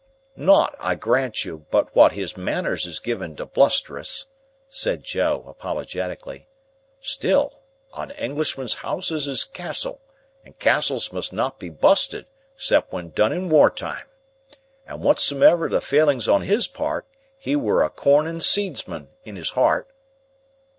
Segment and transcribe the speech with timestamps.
[0.35, 4.25] "Not, I grant you, but what his manners is given to blusterous,"
[4.67, 6.47] said Joe, apologetically;
[7.01, 7.59] "still,
[7.95, 10.01] a Englishman's ouse is his Castle,
[10.43, 12.25] and castles must not be busted
[12.57, 14.07] 'cept when done in war time.
[14.87, 17.05] And wotsume'er the failings on his part,
[17.37, 19.87] he were a corn and seedsman in his hart."